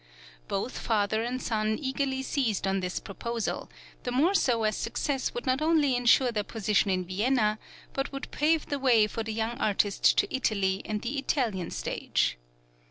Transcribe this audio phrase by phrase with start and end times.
[0.47, 3.69] Both father and son eagerly seized on this proposal,
[4.01, 7.59] the more so as success would not only insure their position in Vienna,
[7.93, 12.39] but would pave the way for the young artist to Italy and the Italian stage.